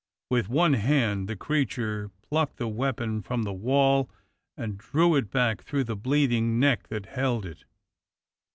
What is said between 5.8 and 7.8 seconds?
the bleeding neck that held it.